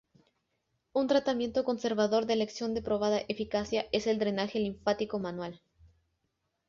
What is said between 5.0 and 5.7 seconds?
manual.